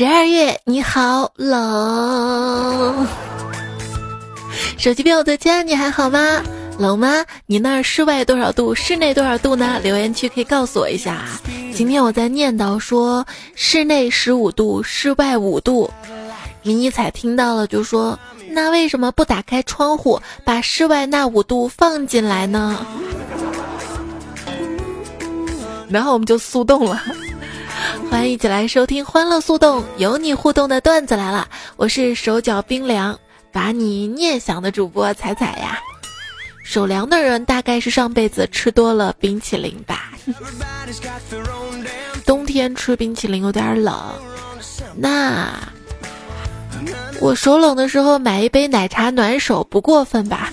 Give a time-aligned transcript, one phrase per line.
[0.00, 3.06] 十二月你好冷，
[4.78, 6.42] 手机边我的家你还好吗？
[6.78, 7.26] 冷吗？
[7.44, 8.74] 你那儿室外多少度？
[8.74, 9.78] 室内多少度呢？
[9.82, 11.26] 留言区可以告诉我一下。
[11.74, 15.90] 今天我在念叨说室内十五度，室外五度。
[16.62, 22.86] 迷你彩听到了就说：“那为什么不打开窗户，把室外那五度放进来呢？”
[25.90, 27.02] 然后我们就速冻了。
[28.10, 31.48] 欢迎一起来收听《欢乐速冻》，有你互动的段子来了。
[31.76, 33.16] 我是手脚冰凉，
[33.52, 35.78] 把你念想的主播彩彩呀。
[36.64, 40.12] 手凉的人大概是上辈子吃多了冰淇淋吧。
[42.26, 43.94] 冬天吃冰淇淋有点冷，
[44.96, 45.48] 那
[47.20, 50.52] 我手冷的时候买一杯奶茶暖手不过分吧？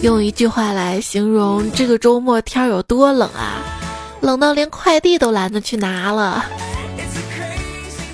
[0.00, 3.80] 用一句话来形容这个周末天有多冷啊？
[4.22, 6.46] 冷到连快递都懒得去拿了。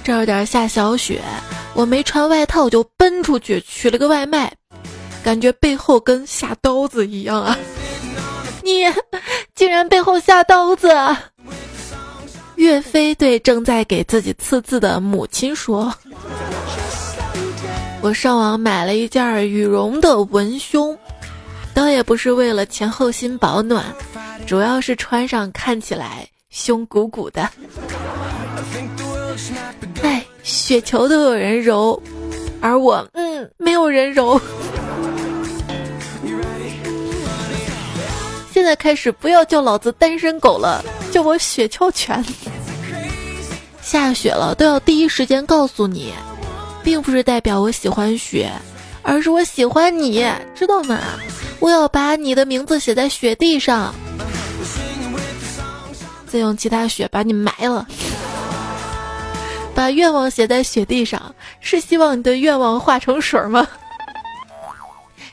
[0.03, 1.23] 这有点下小雪。
[1.75, 4.53] 我没穿外套就奔出去取了个外卖，
[5.23, 7.57] 感觉背后跟下刀子一样啊！
[8.65, 8.83] 你
[9.55, 10.89] 竟然背后下刀子！
[12.57, 15.95] 岳飞对正在给自己刺字的母亲说
[18.03, 20.99] ：“我上网买了一件羽绒的文胸，
[21.73, 23.85] 倒也不是为了前后心保暖，
[24.49, 27.43] 主要是穿上看起来胸鼓鼓的。
[30.03, 30.25] ”哎。
[30.43, 32.03] 雪球都有人揉，
[32.63, 34.41] 而我，嗯，没有人揉。
[38.51, 40.83] 现在开始不要叫老子单身狗了，
[41.13, 42.25] 叫我雪橇犬。
[43.83, 46.15] 下雪了都要第一时间告诉你，
[46.83, 48.51] 并不是代表我喜欢雪，
[49.03, 50.99] 而是我喜欢你，知道吗？
[51.61, 53.95] 我要把你的名字写在雪地上，
[56.29, 57.87] 再用其他雪把你埋了。
[59.75, 63.67] 把愿望写在雪地上，是希望你的愿望化成水吗？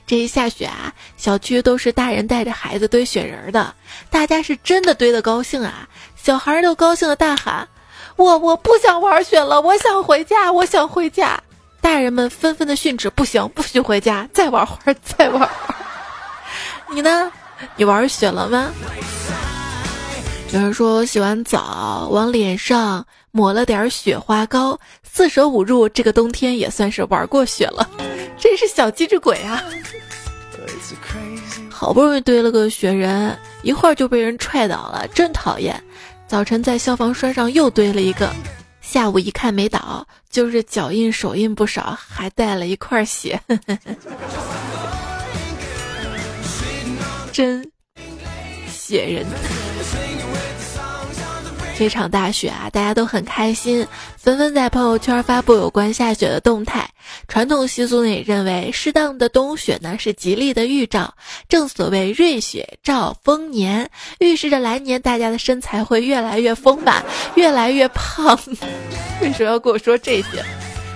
[0.08, 3.74] 这一下雪啊，小区都是大人带着孩子堆雪人的，
[4.12, 5.90] 大家是真的堆的高兴啊！
[6.16, 7.68] 小孩都高兴的大喊
[8.16, 11.42] ：“我我不想玩雪了，我想回家，我想回家！”
[11.82, 15.76] 大人们纷纷的训斥：“不行，不许回家，再玩会儿，再玩会儿。”
[16.94, 17.32] 你呢？
[17.76, 18.70] 你玩雪了吗？
[20.56, 23.06] 有人说洗完澡往脸上。
[23.32, 27.90] 抹了点雪花膏，四舍五入，这个冬天也算是玩过雪了。
[28.38, 29.62] 真是小机智鬼啊！
[31.70, 35.84] 好不容易堆了个雪人，一会儿就被人踹倒了，真讨厌。
[36.26, 38.34] 早晨在消防栓上又堆了一个，
[38.80, 43.38] 下午一看没倒，就是脚印手印不少，还带了一块血。
[47.34, 47.70] 真
[48.70, 49.26] 雪人。
[51.78, 53.86] 这场大雪啊，大家都很开心，
[54.18, 56.90] 纷纷在朋友圈发布有关下雪的动态。
[57.28, 61.14] 传统习俗呢也认为，适当的冬雪呢是吉利的预兆。
[61.50, 67.04] 正所谓瑞雪兆丰年，预示着来年大家的身材会越来越丰满，
[67.36, 68.40] 越来越胖。
[69.22, 70.44] 为什么要跟我说这些？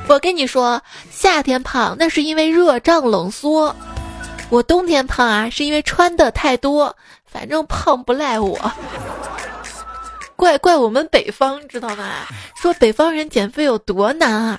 [0.08, 3.76] 我跟你说，夏天胖那是因为热胀冷缩，
[4.50, 6.96] 我冬天胖啊是因为穿的太多。
[7.32, 8.58] 反正胖不赖我。
[10.40, 12.26] 怪怪我们北方，知道吗？
[12.56, 14.58] 说北方人减肥有多难啊？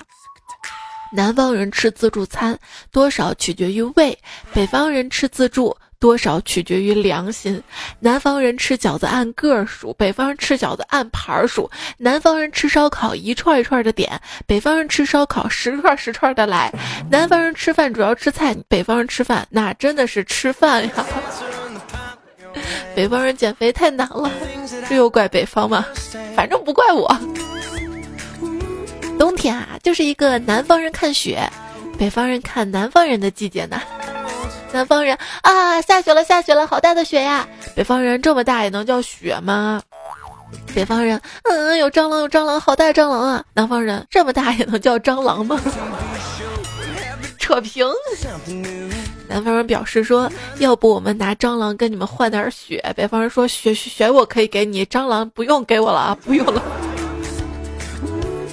[1.11, 2.55] 南方人吃自助餐
[2.91, 4.15] 多少取决于胃，
[4.53, 7.59] 北方人吃自助多少取决于良心。
[7.99, 11.67] 南方人吃饺子按个数，北方人吃饺子按盘数。
[11.97, 16.71] 南方人吃烧烤一串一串的点，北方人吃烧烤十串十串的来。
[17.09, 21.05] 南方人吃饭主要吃菜，北方人吃饭那真的是吃饭呀。
[22.93, 24.29] 北方人减肥太难了，
[24.91, 25.85] 这又怪北方吗？
[26.35, 27.09] 反正不怪我。
[29.17, 31.49] 冬天啊，就是一个南方人看雪，
[31.97, 33.81] 北方人看南方人的季节呢。
[34.73, 37.47] 南方人啊，下雪了，下雪了，好大的雪呀！
[37.73, 39.81] 北方人这么大也能叫雪吗？
[40.75, 43.45] 北方人，嗯，有蟑螂，有蟑螂，好大蟑螂啊！
[43.53, 45.57] 南方人这么大也能叫蟑螂吗？
[47.39, 47.87] 扯平。
[49.31, 50.29] 南方人表示说
[50.59, 56.61] ：“要不我们拿蟑螂跟你们换点血。”北方人说：“血血我可以给你，蟑螂不用给我了啊，不用了。”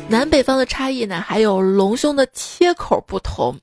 [0.09, 3.59] 南北方的差异呢，还有隆胸的切口不同。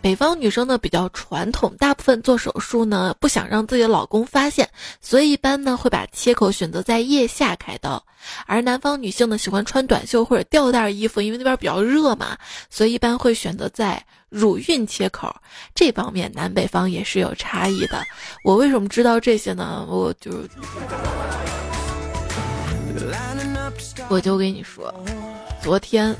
[0.00, 4.68] 北方女生呢比较传统，大部分做手术呢不想让自己的老公发现，
[5.00, 8.02] 所以一般呢会把切口选择在腋下开刀。
[8.46, 12.36] 而南方女性呢喜欢穿短袖或者吊带衣服，因为那边比较热嘛，
[12.70, 15.34] 所以一般会选择在乳晕切口。
[15.74, 18.02] 这方面南北方也是有差异的。
[18.44, 19.86] 我为什么知道这些呢？
[19.88, 20.30] 我就
[24.08, 24.92] 我就跟你说，
[25.62, 26.14] 昨天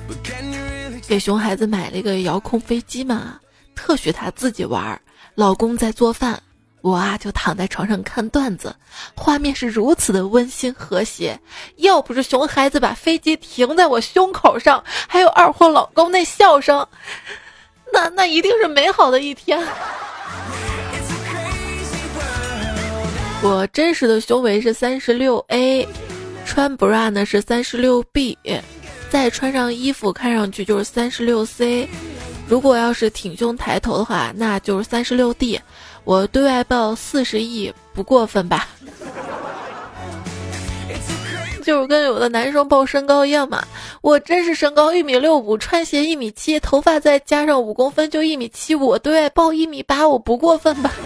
[1.07, 3.39] 给熊孩子买了一个遥控飞机嘛，
[3.83, 5.01] 特许他自己玩，
[5.35, 6.41] 老公在做饭。
[6.83, 8.73] 我啊，就躺在床上看段子，
[9.17, 11.37] 画面是如此的温馨和谐。
[11.79, 16.87] 要不是熊孩子把飞机停在我胸口上，还有二货老公那笑声，
[17.93, 19.59] 那那一定是美好的一天。
[23.43, 25.89] 我真实的胸围是三十六 A，
[26.47, 28.39] 穿 bra 呢是三十六 B，
[29.11, 31.89] 再穿上衣服看上去就是三十六 C。
[32.53, 35.59] 如果要是挺胸抬头的话，那就是三十六 D。
[36.05, 38.69] 我对外报四十亿不过分吧？
[41.65, 43.65] 就是跟有的男生报身高一样嘛。
[44.03, 48.87] 我真是身高一米六五，穿鞋一米七，头发再加上五公分就一米七五。
[48.87, 50.93] 我对外报一米八，我不过分吧？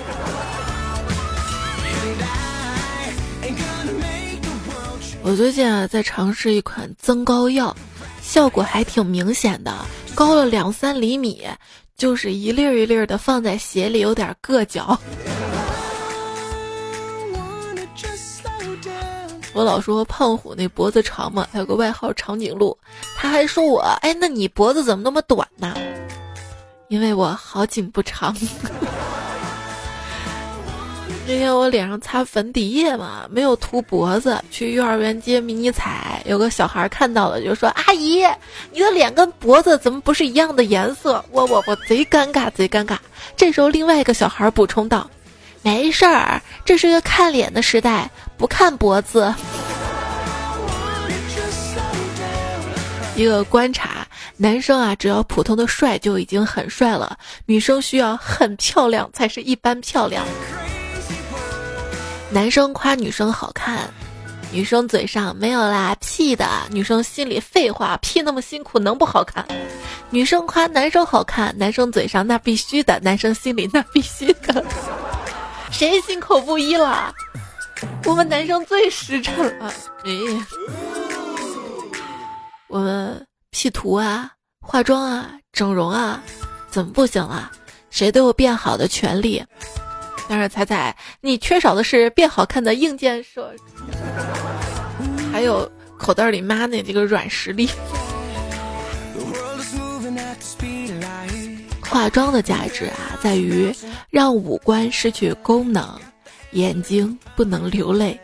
[5.23, 7.77] 我最近啊在尝试一款增高药，
[8.27, 9.73] 效果还挺明显的，
[10.15, 11.47] 高了两三厘米。
[11.97, 14.99] 就是一粒儿一粒儿的放在鞋里，有点硌脚。
[19.55, 22.77] 我老说胖虎那脖子长嘛，他有个外号长颈鹿。
[23.17, 25.75] 他还说我，哎，那你脖子怎么那么短呢？
[26.89, 28.37] 因为我好景不长。
[31.29, 38.25] 那天我脸上擦粉底液嘛，没有涂脖子，去幼儿园接迷你彩，有个小孩看到了就说：“阿姨，
[38.73, 42.97] 你的脸跟脖子怎么不是一样的颜色？”我我我贼尴尬，贼尴尬。
[43.37, 45.11] 这时候另外一个小孩补充道
[45.63, 49.35] ：“没事儿，这是一个看脸的时代，不看脖子。”
[53.17, 54.07] 一个观察，
[54.37, 60.25] 男生啊，只要普通的帅就已经很帅了，女生需要很漂亮才是一般漂亮。
[62.37, 63.89] 男生夸女生好看，
[64.53, 69.43] 女生嘴上没有啦屁的，女生心里废话屁那么辛苦能不好看？
[70.11, 74.63] 女生夸男生好看，男生嘴上那必须的，男生心里那必须的，
[75.73, 77.11] 谁心口不一了？
[78.05, 79.73] 我们男生最实诚了，
[80.05, 80.13] 哎，
[82.69, 84.31] 我们 P 图啊、
[84.61, 86.23] 化妆啊、整容啊，
[86.69, 87.51] 怎么不行了？
[87.89, 89.43] 谁都有变好的权利。
[90.29, 93.55] 但是彩彩，你缺少的是变好看的硬件设，
[95.33, 97.69] 还有口袋里妈那这个软实力。
[101.89, 103.73] 化妆的价值啊，在于
[104.11, 105.89] 让五官失去功能，
[106.51, 108.19] 眼睛不能流泪，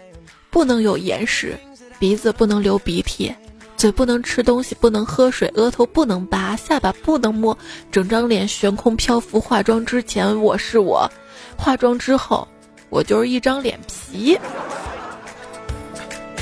[0.50, 1.56] 不能有眼屎，
[1.98, 3.32] 鼻子不能流鼻涕，
[3.76, 7.56] 嘴不能吃东西，不能喝水，额头不能拔，下巴不能摸，
[7.90, 9.40] 整张脸悬空漂浮。
[9.40, 11.10] 化妆之前我是我。
[11.62, 12.46] 化妆之后，
[12.90, 14.36] 我就是一张脸皮。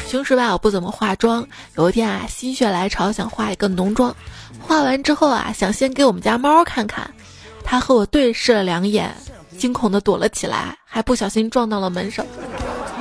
[0.08, 1.46] 平时吧，我不怎么化妆。
[1.76, 4.16] 有一天啊，心血来潮想化一个浓妆，
[4.58, 7.08] 化完之后啊，想先给我们家猫看看。
[7.62, 9.14] 它和我对视了两眼，
[9.58, 12.24] 惊恐的躲了起来，还不小心撞到了门上。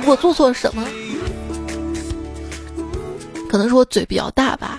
[0.04, 0.86] 我做错了什么？
[3.48, 4.78] 可能是我嘴比较大吧。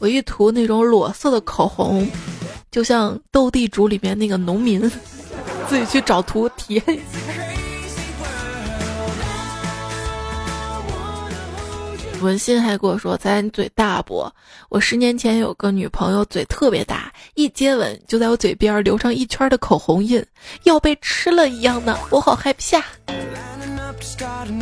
[0.00, 2.10] 我一涂那种裸色的口红，
[2.72, 4.90] 就像斗地主里面那个农民。
[5.72, 7.18] 自己去找图体验一下。
[12.20, 14.30] 文心还跟我说：“咱嘴大不？
[14.68, 20.22] 我十年前有个女朋友，嘴特别大，一接吻就在我嘴边留上一圈的口红印，
[20.64, 22.84] 要被吃了一样的，我好害怕。”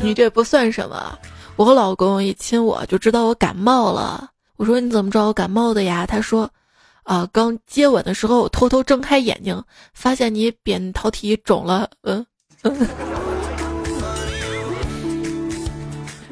[0.00, 1.18] 你这不算什么，
[1.56, 4.30] 我和老公一亲我就知道我感冒了。
[4.56, 6.48] 我说：“你怎么知道我感冒的呀？”他说。
[7.04, 7.28] 啊！
[7.32, 9.62] 刚接吻的时候，偷偷睁开眼睛，
[9.94, 11.88] 发现你扁桃体肿了。
[12.02, 12.24] 嗯
[12.62, 12.76] 嗯，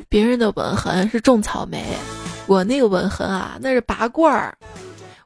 [0.09, 1.85] 别人的吻痕是种草莓，
[2.47, 4.57] 我那个吻痕啊，那是拔罐儿。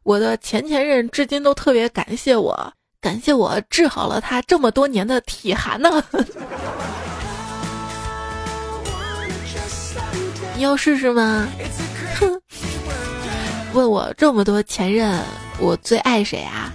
[0.05, 6.03] 我的前前任至今都特别感谢我，感谢我治好了他这么多年的体寒呢。
[10.57, 11.47] 你要试试吗？
[12.19, 12.41] 哼。
[13.73, 15.19] 问我这么多前任，
[15.59, 16.73] 我最爱谁啊？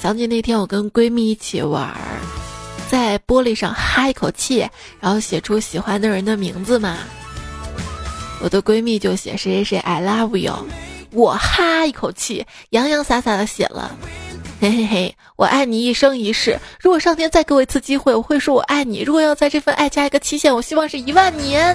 [0.00, 1.94] 想起那天我跟闺蜜一起玩，
[2.90, 4.68] 在玻璃上哈一口气，
[5.00, 6.98] 然后写出喜欢的人的名字嘛。
[8.42, 10.54] 我的闺蜜就写谁谁谁 I love you，
[11.12, 13.96] 我哈一口气，洋洋洒洒的写了，
[14.60, 16.58] 嘿嘿嘿，我爱你一生一世。
[16.80, 19.02] 如果上天再给我一次机会，我会说我爱你。
[19.02, 21.74] 如果要在这份爱加一个期限，我希望是一万年。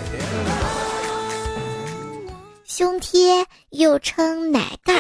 [2.80, 4.94] 胸贴又称奶盖。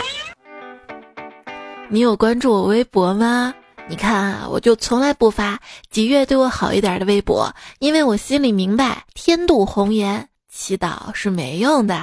[1.88, 3.53] 你有关注我微博吗？
[3.88, 5.57] 你看啊，我就从来不发
[5.89, 11.98] 几月对我好一点的微博，因为我心里明白天妒红颜，祈祷是没用的，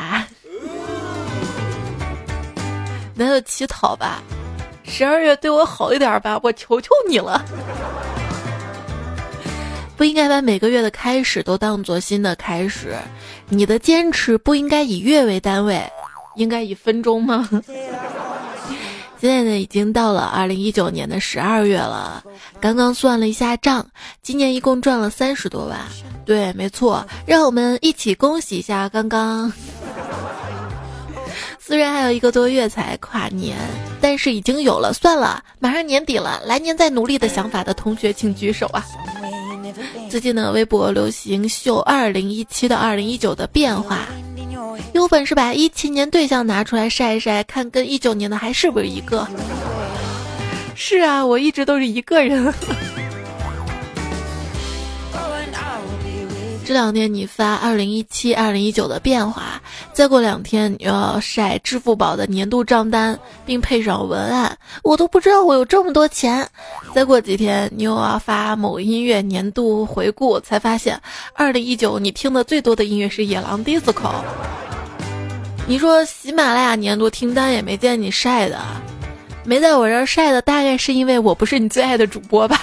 [3.14, 4.22] 那就乞讨吧。
[4.82, 7.44] 十二月对我好一点吧，我求求你了。
[9.96, 12.96] 不应该把每个月的开始都当做新的开始，
[13.48, 15.82] 你的坚持不应该以月为单位，
[16.36, 17.48] 应该以分钟吗？
[19.18, 22.22] 现在呢，已经到了二零一九年的十二月了。
[22.60, 23.86] 刚刚算了一下账，
[24.22, 25.80] 今年一共赚了三十多万。
[26.26, 29.50] 对，没错，让我们一起恭喜一下刚刚。
[31.58, 33.56] 虽然还有一个多月才跨年，
[34.02, 34.92] 但是已经有了。
[34.92, 38.84] 算了，马上年底了，来年再努力的想法的同学请举手啊！
[40.08, 44.06] 最近呢，微博流行秀二零一七到二零一九的变化。
[44.92, 49.26] 有本事把一七年对象拿出来晒一晒，看跟一九年的还是不是一个？
[50.74, 52.52] 是啊，我一直都是一个人。
[56.66, 66.44] 这两天你发二零一七、二零一九的变化，再过两天你又要晒支付宝的年度账单，并配上文案，我都不知道我有这么多钱。
[66.92, 71.00] 再过几天你又要发某音乐年度回顾，才发现
[71.34, 74.10] 二零一九你听的最多的音乐是野狼 disco。
[75.68, 78.58] 你说喜马拉雅年度听单也没见你晒的，
[79.44, 82.60] 没在我这儿晒的，大概是因为我不是你最爱的主播吧？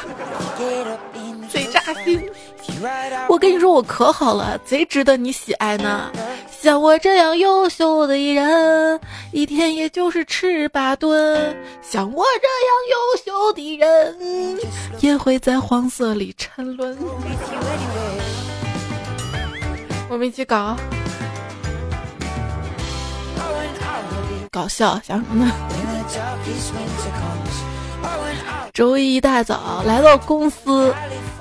[3.27, 6.11] 我跟你说，我可好了，贼值得你喜爱呢。
[6.49, 8.99] 像我这样优秀的人，
[9.31, 11.55] 一天也就是吃八顿。
[11.81, 14.59] 像我这样优秀的人，
[15.01, 16.97] 也会在黄色里沉沦。
[20.09, 20.77] 我们一起搞，
[24.51, 25.51] 搞笑，想什么呢？
[28.73, 30.93] 周一一大早来到公司。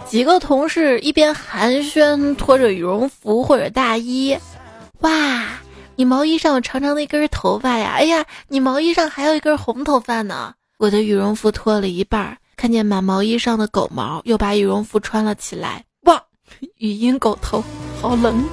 [0.07, 4.37] 几个同事一边寒暄，拖着羽绒服或者大衣。
[5.00, 5.45] 哇，
[5.97, 7.92] 你毛衣上有长长的一根头发呀！
[7.97, 10.52] 哎呀，你毛衣上还有一根红头发呢。
[10.78, 15.85] 我的羽绒服脱了一半，看见满毛衣上的狗毛，又把羽绒服穿了起来。
[16.02, 16.23] 哇，
[16.76, 17.64] 语音狗头，
[18.02, 18.45] 好冷。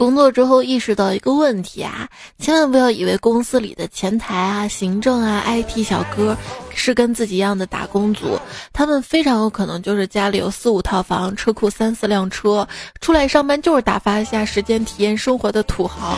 [0.00, 6.34] 工作之后意识到一个问题啊，千万不要以为公司里的前台啊、行政啊、IT 小哥
[6.74, 8.38] 是跟自己一样的打工族，
[8.72, 12.66] 他们非常有可能就是家里有四五套房、车库三四辆车，
[13.02, 16.16] 出来上班就是打发一下时间、体验生活的土豪。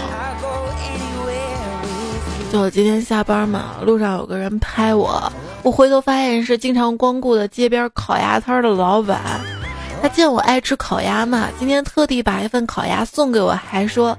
[2.53, 5.33] 就我今天下班嘛，路上有个人拍我，
[5.65, 9.41] 我回头发现是经常光顾的街边烤鸭摊的老板。
[10.03, 14.19] 他见我爱吃烤鸭嘛，今天特地把一份烤鸭送给我，还说：“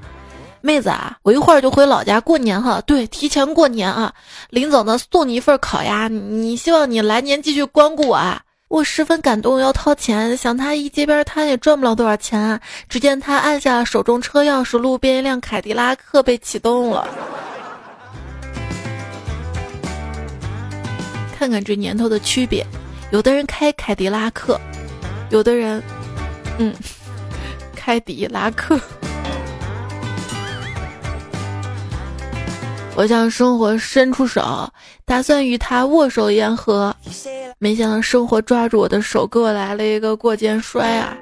[0.62, 4.14] 妹子啊，我一会儿就回老家过年哈，对，提前过年啊，
[4.50, 12.58] 临走呢送你一份烤鸭，你希望你来年继续光顾我啊。”我十分感动，要掏钱，想他一街边摊也赚不了多少钱啊。
[12.88, 17.06] 只见他按下手中车钥匙，路边一辆凯迪拉克被启动了。
[21.38, 22.66] 看看这年头的区别，
[23.12, 24.58] 有的人开凯迪拉克。
[25.30, 25.82] 有的人，
[26.58, 26.74] 嗯，
[27.76, 28.80] 开迪拉克。
[32.96, 34.70] 我向生活伸出手，
[35.04, 36.96] 打算与他握手言和，
[37.58, 41.18] 没想到生活抓住我的手，给我来了一个过肩摔啊！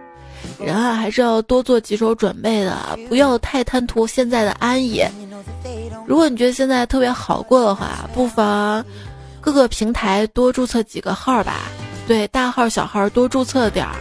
[0.59, 2.75] 人啊，还是要多做几手准备的，
[3.07, 5.01] 不要太贪图现在的安逸。
[6.05, 8.83] 如果你觉得现在特别好过的话，不妨
[9.39, 11.61] 各个平台多注册几个号吧。
[12.07, 13.95] 对，大号小号多注册点儿。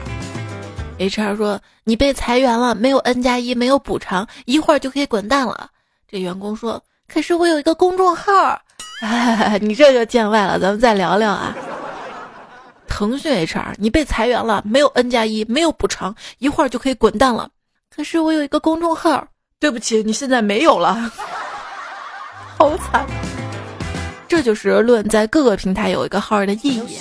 [0.98, 5.70] HR 说你被裁员了，没有 N 加一，没有补偿，一会儿就可以滚蛋了。
[6.08, 8.60] 这员工说：“可是我有一个公众号。
[9.62, 11.56] ”你这就见外了，咱们再聊聊啊。
[12.88, 17.48] 腾讯 HR，你被裁员了，没有 N 加一，没有补偿，一会儿就可以滚蛋了。
[17.94, 19.26] 可是我有一个公众号，
[19.58, 21.10] 对不起，你现在没有了，
[22.58, 23.06] 好惨。
[24.28, 26.98] 这就是论在各个平台有一个号的意义。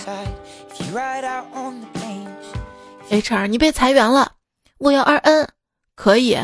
[3.10, 4.34] HR，你被裁员了，
[4.78, 5.48] 我要二 N，
[5.96, 6.38] 可以，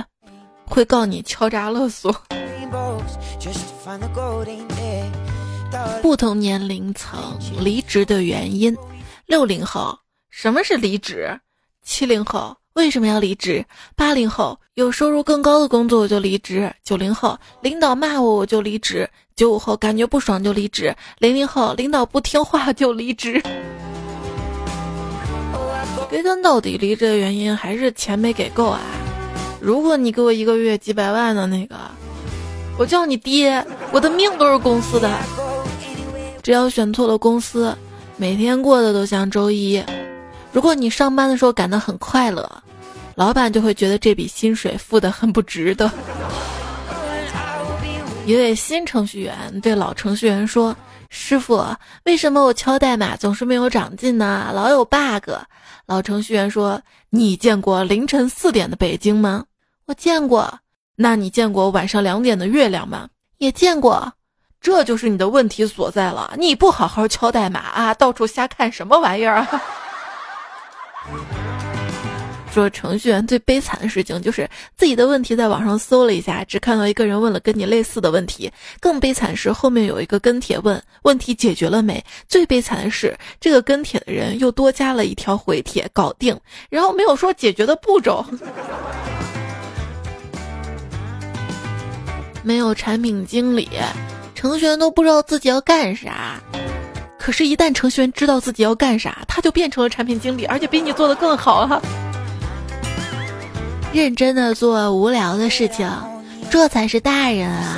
[0.65, 2.23] 会告你敲诈勒索。
[6.01, 8.77] 不同年龄层离职的原因：
[9.25, 9.99] 六零后，
[10.29, 11.39] 什么是离职？
[11.83, 13.65] 七零后为什么要离职？
[13.95, 16.73] 八零后有收入更高的工作我就离职。
[16.83, 19.09] 九零后领导骂我我就离职。
[19.35, 20.95] 九五后感觉不爽就离职。
[21.19, 23.41] 零零后领导不听话就离职。
[26.15, 28.79] 归根到底，离职的原因还是钱没给够啊！
[29.59, 31.75] 如果你给我一个月几百万的那个，
[32.77, 35.11] 我叫你爹，我的命都是公司的。
[36.41, 37.75] 只要选错了公司，
[38.15, 39.83] 每天过得都像周一。
[40.53, 42.49] 如果你上班的时候感到很快乐，
[43.15, 45.91] 老板就会觉得这笔薪水付的很不值得。
[48.25, 50.73] 一位新程序员对老程序员说
[51.11, 51.61] ：“师傅，
[52.05, 54.49] 为什么我敲代码总是没有长进呢？
[54.55, 55.29] 老有 bug。”
[55.85, 59.45] 老程序员说：“你见过凌晨四点的北京吗？
[59.85, 60.59] 我见过。
[60.95, 63.09] 那你见过晚上两点的月亮吗？
[63.37, 64.13] 也见过。
[64.59, 66.33] 这就是你的问题所在了。
[66.37, 69.61] 你不好好敲代码啊，到处瞎看什么玩意儿啊？”
[72.55, 78.49] 说程序员最悲惨的事情就是自己的问题在网上搜了一下，只看到一个人问了跟你类似的问题。
[78.79, 82.01] 更悲惨是后面有一个跟帖问问题解决了没？
[82.29, 88.25] 最悲惨的是这个跟帖的人又多加了一条回帖，搞定，然后没有说解决的步骤。
[92.41, 93.67] 没有产品经理，
[94.33, 96.41] 程序员都不知道自己要干啥。
[97.19, 101.81] 可是，一旦程序员知道自己要干啥，他就变成了产品经理，而且比你做的更好啊。
[103.95, 105.89] 认真的做无聊的事情，
[106.51, 107.77] 这才是大人啊！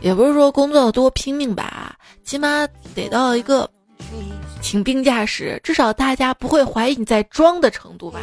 [0.00, 1.94] 也不是说工作要多拼命吧，
[2.24, 3.68] 起码得到一个
[4.62, 8.18] 请病假时，至少大家不会怀疑你在装的程度吧。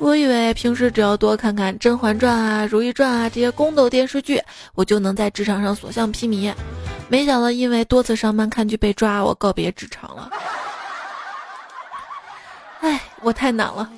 [0.00, 4.42] 我以为平时只要多看看《甄嬛传》啊、《如懿传》啊这些宫斗电视剧，
[4.74, 6.52] 我就能在职场上所向披靡。
[7.08, 10.28] 没想到因为多次上班看剧被抓，我告别职场了。
[13.22, 13.88] 我太难了。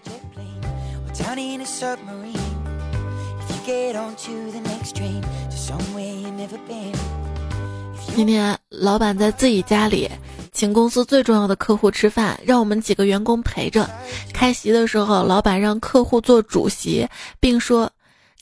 [8.17, 10.11] 今天老板在自己家里
[10.53, 13.89] 请公司最重要的客户吃饭，让我们几个员工陪着。
[14.33, 17.09] 开席的时候，老板让客户做主席，
[17.41, 17.91] 并说：“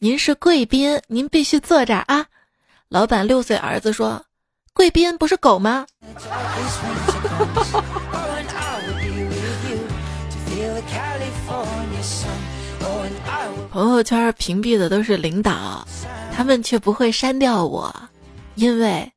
[0.00, 2.26] 您是贵宾，您必须坐这儿啊。”
[2.90, 4.22] 老板六岁儿子说
[4.74, 5.86] ：“贵宾不是狗吗？”
[13.72, 15.82] 朋友圈屏蔽的都是领导，
[16.36, 17.90] 他们却不会删掉我，
[18.54, 19.10] 因为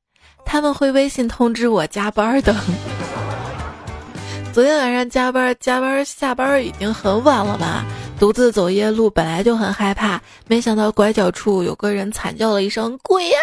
[0.45, 2.55] 他们会微信通知我加班的。
[4.53, 7.83] 昨天晚上加班，加班下班已经很晚了吧？
[8.17, 13.37] 独自走夜路本来就很害怕，没想到拐角处有个人惨叫了一声“鬼呀”，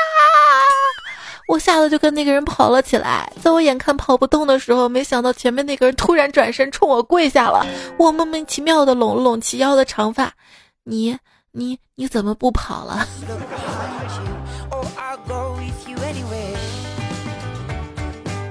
[1.47, 3.31] 我吓得就跟那个人跑了起来。
[3.43, 7.67] 在我眼看跑不动的时候，没想到前面那个人突然转身冲我跪下了。
[7.99, 10.33] 我莫名其妙的拢了拢齐腰的长发。
[10.85, 11.17] 你
[11.53, 13.07] 你你怎么不跑了？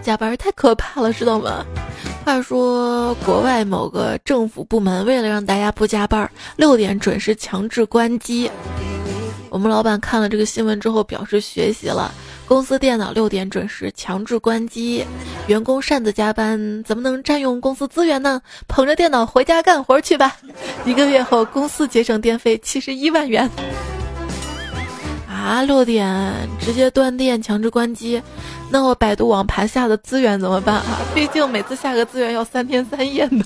[0.01, 1.65] 加班太可怕了，知道吗？
[2.25, 8.49] 话说国外某个政府部门为了让大家不加班，六点准时强制关机。
[9.49, 12.11] 我们老板看了这个新闻之后表示学习了。
[12.51, 15.05] 公司电脑六点准时强制关机，
[15.47, 18.41] 员工擅自加班，怎么能占用公司资源呢？
[18.67, 20.35] 捧着电脑回家干活去吧。
[20.83, 23.49] 一个月后，公司节省电费七十一万元。
[25.29, 28.21] 啊，六点直接断电强制关机，
[28.69, 30.99] 那我百度网盘下的资源怎么办啊？
[31.15, 33.45] 毕竟每次下个资源要三天三夜呢。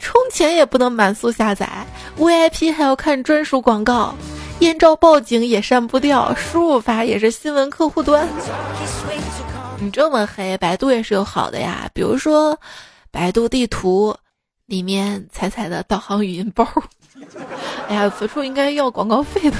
[0.00, 1.68] 充钱也不能满速下载
[2.16, 4.14] ，VIP 还要看专属广告。
[4.60, 8.28] 艳照报警也删不掉，输入法也是新闻客户端。
[9.78, 12.56] 你这么黑，百度也是有好的呀，比如说
[13.10, 14.14] 百度地图
[14.66, 16.66] 里面彩彩的导航语音包。
[17.88, 19.56] 哎呀，此处应该要广告费的。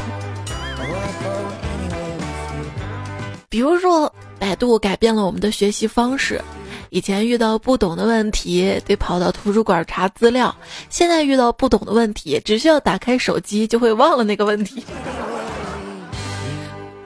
[3.48, 6.40] 比如说，百度改变了我们的学习方式。
[6.92, 10.54] 以前遇到不懂的问题得跑到图书馆查资料，
[10.90, 14.84] 现在遇到不懂的问题只需要打开手机就会忘了那个问题。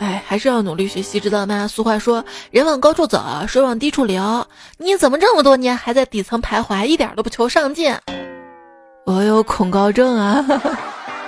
[0.00, 1.68] 哎，还是要努力学习，知道吗？
[1.68, 4.44] 俗话说“人往高处走，水往低处流”。
[4.76, 7.94] 你怎么这么多年还在底层徘徊，一点都不求上进？
[9.04, 10.44] 我有恐高症啊！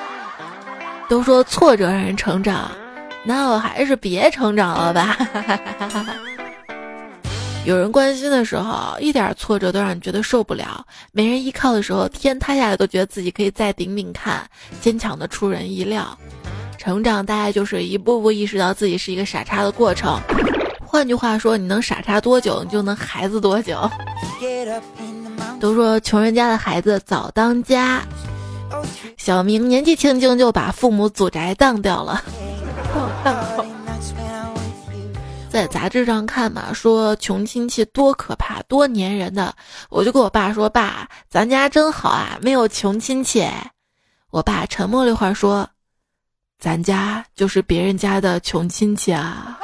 [1.08, 2.68] 都说挫折让人成长，
[3.22, 5.16] 那我还是别成长了吧。
[7.68, 14.42] 有人关心的时候，一点挫折都让你觉得受不了；没人依靠的时候，天塌下来都觉得自己可以再顶顶看，
[14.80, 16.18] 坚强的出人意料。
[16.78, 20.18] 成长大概就是一步步意识到自己是一个傻叉的过程。
[20.86, 23.78] 换句话说，你能傻叉多久，你就能孩子多久。
[25.60, 28.00] 都说穷人家的孩子早当家，
[29.18, 32.24] 小明年纪轻轻就把父母祖宅当掉了。
[33.22, 33.67] 当 当
[35.58, 39.52] 在杂志上看嘛，说穷亲戚多可怕，多粘人的。
[39.90, 43.44] 我就跟我爸说：“爸，咱家真好啊，没有穷亲戚。”
[44.30, 45.68] 我爸沉默了一会儿说
[46.60, 49.58] ：“咱家就是别人家的穷亲戚啊。”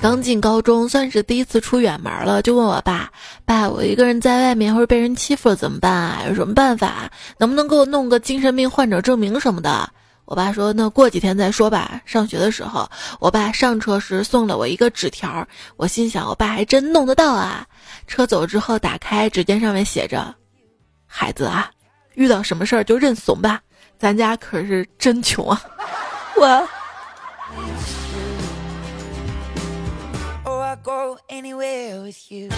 [0.00, 3.10] 刚进高中，算是第一次出远门了，就问我爸
[3.44, 6.22] ：“爸，我一个人在外面或者被人欺负了怎么办啊？
[6.28, 7.10] 有什么办法？
[7.38, 9.90] 能不能给我弄个精神病患者证明什么的？”
[10.24, 17.66] 我爸说：“那过几天再说吧。”上学的时候，我爸上车时送了我一个纸条，我心想：“我爸还真弄得到啊！”
[18.06, 20.32] 车走之后打开，只见上面写着
[21.06, 21.70] ：“孩子啊，
[22.14, 23.60] 遇到什么事儿就认怂吧，
[23.98, 25.60] 咱家可是真穷啊！”
[26.36, 26.68] 我。
[31.28, 32.48] Anywhere with you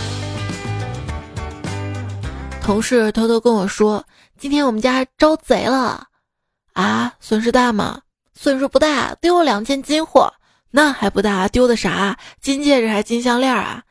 [2.62, 4.04] 同事偷偷跟我说
[4.38, 6.06] ：“今天我们家招贼了，
[6.74, 8.02] 啊，损失大吗？
[8.34, 10.32] 损失不大，丢了两件金货，
[10.70, 11.48] 那还不大？
[11.48, 12.16] 丢的啥？
[12.40, 13.82] 金戒指还金项链啊？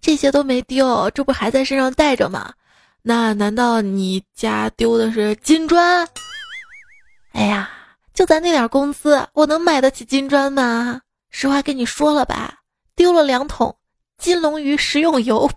[0.00, 2.52] 这些都没丢，这不还在身上带着吗？
[3.02, 6.06] 那难道你家丢的是金砖？
[7.32, 7.68] 哎呀，
[8.14, 11.00] 就咱那点工资，我能买得起金砖吗？
[11.30, 12.54] 实话跟你说了吧。”
[12.94, 13.76] 丢了两桶
[14.18, 15.48] 金龙鱼食用油。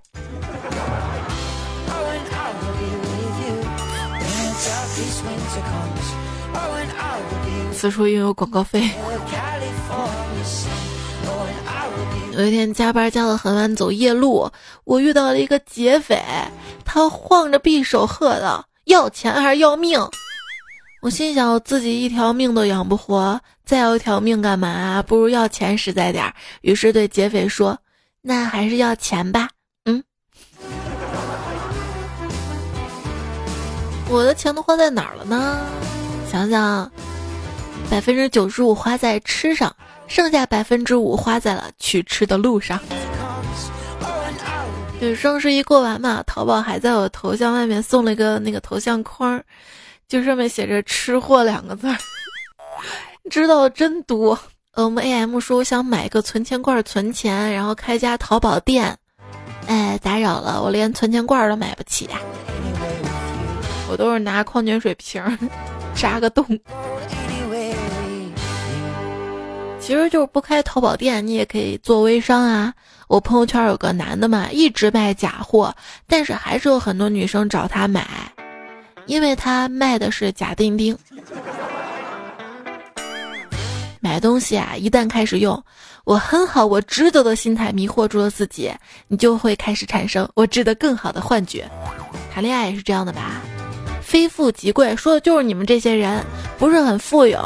[7.73, 8.87] 此处应有广告费。
[12.33, 14.47] 有一天加班加到很晚，走夜路，
[14.83, 16.21] 我遇到了一个劫匪，
[16.85, 19.99] 他晃着匕首喝道：“要钱还是要命？”
[21.01, 25.01] 我心想，我自己一条命都养不活，再要一条命干嘛？
[25.01, 26.31] 不如要钱实在点儿。
[26.61, 27.77] 于是对劫匪说
[28.21, 29.49] ：“那还是要钱吧。”
[29.85, 30.03] 嗯，
[34.09, 35.59] 我的钱都花在哪儿了呢？
[36.31, 36.91] 想想，
[37.89, 39.75] 百分之九十五花在吃上，
[40.07, 42.79] 剩下百分之五花在了去吃的路上。
[44.99, 49.43] 对，双十一过完嘛，淘宝还在我头像外面送了一个那个头像框。
[50.07, 51.97] 就上面写着“吃货”两个字儿，
[53.31, 54.37] 知道真多。
[54.73, 58.97] 我们 AM 说想买个存钱罐存钱，然后开家淘宝店。
[59.67, 62.17] 哎，打扰了，我连存钱罐都买不起呀。
[63.89, 65.21] 我都是拿矿泉水瓶
[65.93, 66.45] 扎个洞。
[69.81, 72.73] 其实就是不开淘宝店，你也可以做微商啊。
[73.09, 75.75] 我朋友圈有个男的嘛，一直卖假货，
[76.07, 78.07] 但是还是有很多女生找他买。
[79.05, 80.97] 因为他卖的是假钉钉，
[84.01, 85.63] 买东西啊，一旦开始用，
[86.03, 88.73] 我很好，我值得的心态迷惑住了自己，
[89.07, 91.69] 你就会开始产生我值得更好的幻觉。
[92.33, 93.39] 谈恋爱也是这样的吧？
[94.01, 96.21] 非富即贵，说的就是你们这些人
[96.57, 97.39] 不是很富有，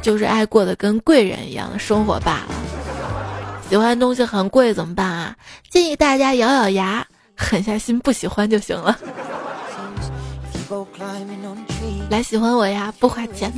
[0.00, 2.54] 就是爱过得跟贵人一样的生活罢了。
[3.68, 5.36] 喜欢东西很贵怎么办啊？
[5.68, 7.06] 建议大家咬咬牙，
[7.36, 8.98] 狠下心不喜欢就行了。
[12.08, 13.52] 来喜欢我呀，不花钱，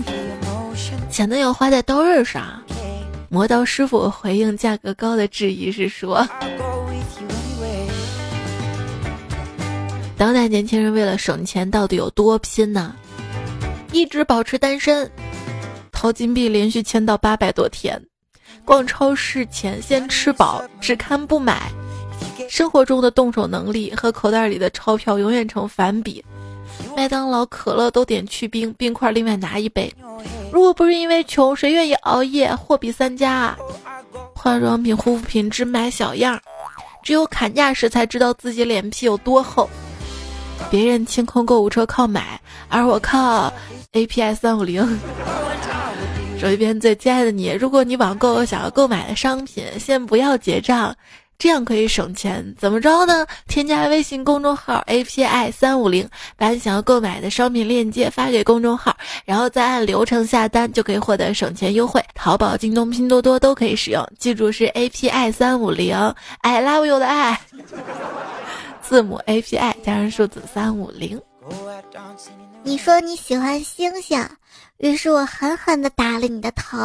[1.10, 2.62] 钱呢要花在刀刃上。
[3.28, 6.26] 磨刀师傅回应价格高的质疑是说：
[10.16, 12.94] 当代年轻人为了省钱到底有多拼呢？
[13.92, 15.10] 一直保持单身，
[15.90, 18.00] 淘金币连续签到八百多天，
[18.64, 21.72] 逛超市前先吃饱，只看不买。
[22.48, 26.22] 生活中的动手能力和口袋里的钞票永远成反比。
[26.94, 29.92] 麦当劳、可乐都点去冰，冰块另外拿一杯。
[30.52, 32.54] 如果不是因为穷，谁愿意熬夜？
[32.54, 33.56] 货比三家啊！
[34.34, 36.38] 化妆品、护肤品只买小样，
[37.02, 39.66] 只有砍价时才知道自己脸皮有多厚。
[40.70, 42.38] 别人清空购物车靠买，
[42.68, 43.50] 而我靠
[43.94, 44.86] API 三五零。
[46.38, 50.94] 手机边最亲爱的你，如果你网购想要购买的商品，先不要结账。
[51.42, 53.26] 这样可以省钱，怎么着呢？
[53.48, 62.00] 添加微信公众号 A P I 三五零，把你想要购买的商品链接发给公众号，然后再按流程下单，就可以获得省钱优惠。
[62.14, 65.96] 淘宝、京东、拼多多都可以使用，记住是 A P I 三五零
[66.42, 67.40] ，I love you 的爱，
[68.80, 71.20] 字母 A P I 加上数字三五零。
[72.62, 74.24] 你说你喜欢星星，
[74.78, 76.78] 于是我狠狠地打了你的头。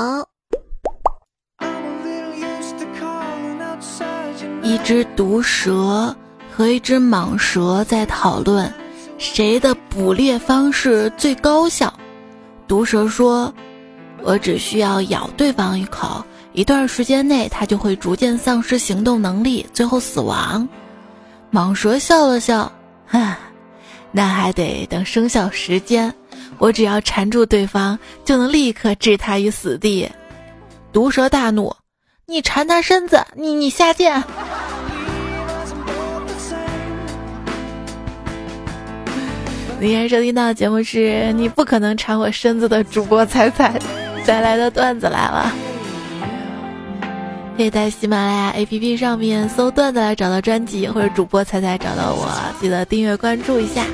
[4.67, 6.13] 一只毒蛇
[6.51, 8.69] 和一只蟒蛇在讨论，
[9.17, 11.93] 谁的捕猎方式最高效。
[12.67, 13.53] 毒蛇说
[14.23, 20.67] ：“我只需要咬对方一口，一段时间内它就会逐渐丧失行动能力，最后死亡。”
[21.49, 22.69] 蟒蛇笑了笑
[23.07, 23.37] ：“哈，
[24.11, 26.13] 那还得等生效时间。
[26.57, 30.09] 我只要缠住对方，就能立刻置他于死地。”
[30.91, 31.73] 毒蛇大怒。
[32.29, 34.21] 你缠他身子，你你下贱！
[39.79, 43.79] 今天收听到的节目是你不可能缠我身子的主播彩彩
[44.25, 45.53] 带来的段子来了。
[47.55, 53.85] 可以在喜马拉雅 APP 上面搜段子来找到专辑，或者主播彩彩找到我，记得订阅关注一下。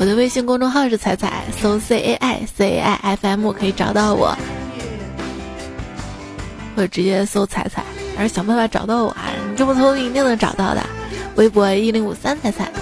[0.00, 4.34] 我的微信公众号是彩彩，搜 C A I C A I F M 可以找到我，
[6.74, 7.84] 或者直接搜彩彩，
[8.16, 9.28] 还是想办法找到我啊！
[9.50, 10.82] 你这么聪明，一定能找到的。
[11.34, 12.72] 微博一零五三彩彩。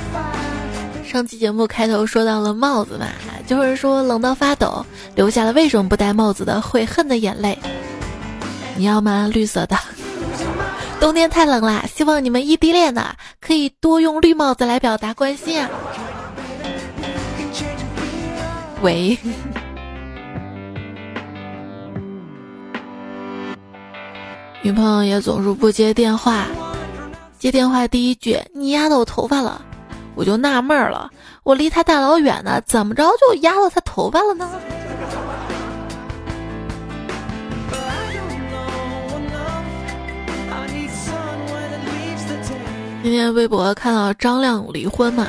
[1.04, 3.09] 上期节目开头说到了帽子嘛，
[3.48, 7.59] 就是说冷到发抖，流下了为什么不戴帽子的悔恨的眼泪。
[8.76, 9.28] 你要吗？
[9.33, 9.76] 绿色的。
[11.00, 15.68] 冬天太冷啦，希望你们异地恋的可以多用绿帽子来表达关心啊。
[18.82, 19.18] 喂。
[24.62, 26.46] 女朋友也总是不接电话，
[27.38, 29.62] 接电话第一句你压到我头发了。
[30.14, 31.08] 我就纳闷了，
[31.44, 34.50] 我离他大老远的，怎么着就压到他头发了呢？
[43.00, 45.28] 今天微博看到张亮离婚嘛，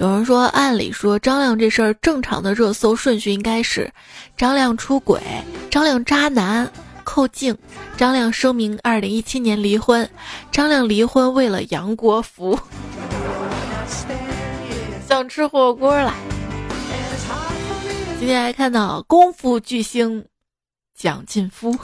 [0.00, 3.92] 有人说，按理说张亮这事儿正常的热搜顺序应该是：
[4.34, 5.20] 张亮出轨，
[5.70, 6.66] 张亮渣男，
[7.04, 7.54] 寇静，
[7.98, 10.08] 张亮声明二零一七年离婚，
[10.50, 12.58] 张亮离婚为了杨国福。
[15.06, 16.14] 想吃火锅了。
[18.18, 20.24] 今天还看到功夫巨星
[20.96, 21.76] 蒋劲夫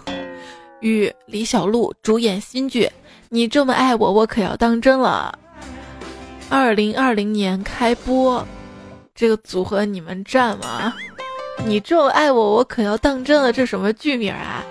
[0.80, 2.84] 与李小璐主演新剧
[3.28, 5.38] 《你这么爱我，我可要当真了》。
[6.48, 8.46] 二零二零年开播，
[9.14, 10.94] 这个组合你们站吗？
[11.64, 13.52] 你这么爱我，我可要当真了。
[13.52, 14.62] 这什么剧名啊？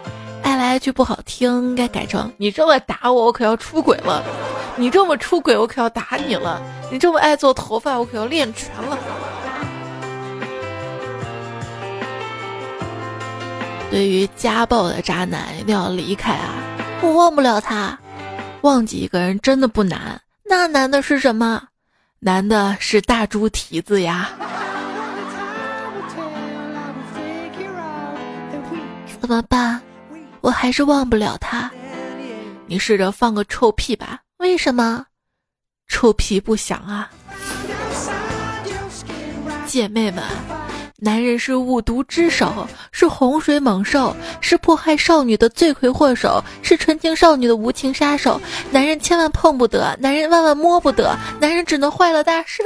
[0.42, 4.24] 爱来爱去不好听，应该改成你这么打我，我可要出轨了。
[4.78, 6.62] 你这么出轨，我可要打你了。
[6.92, 8.98] 你这么爱做头发，我可要练拳了。
[13.92, 16.54] 对于家暴的渣男，一定要离开啊！
[17.02, 18.00] 我忘不了他，
[18.62, 21.62] 忘记一个人真的不难，那男的是什么？
[22.20, 24.30] 男的是大猪蹄子呀！
[29.20, 29.82] 怎么办？
[30.42, 31.72] 我还是忘不了他。
[32.68, 34.22] 你试着放个臭屁吧。
[34.38, 35.06] 为什么？
[35.88, 37.10] 臭屁不响啊！
[39.66, 40.24] 姐妹们，
[40.98, 48.40] 男人是五毒之首，是洪水猛兽，是迫害少女的罪魁祸首，是纯情少女的无情杀手。
[48.72, 52.64] 男人千万碰不得，男人万万摸不得，男人只能坏了大事。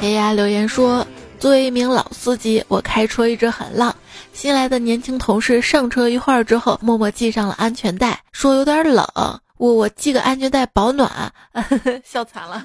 [0.00, 1.04] 黑呀留言说
[1.40, 3.92] ：“作为一名老司机，我开车一直很浪。”
[4.32, 9.04] 新来的年轻同事上车一会儿之后，默默系上了安全带，说有点冷，
[9.58, 11.32] 我我系个安全带保暖，
[12.04, 12.62] 笑惨了。